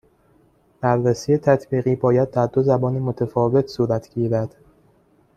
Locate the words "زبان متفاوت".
2.63-3.67